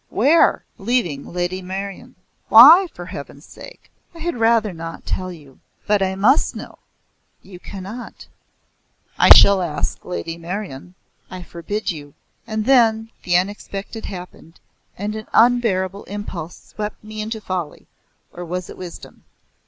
[0.09, 2.15] Where?" "Leaving Lady Meryon."
[2.49, 6.79] "Why for Heaven's sake?" "I had rather not tell you." "But I must know."
[7.43, 8.25] "You cannot."
[9.19, 10.95] "I shall ask Lady Meryon."
[11.29, 12.15] "I forbid you."
[12.47, 14.59] And then the unexpected happened,
[14.97, 17.85] and an unbearable impulse swept me into folly
[18.33, 19.23] or was it wisdom?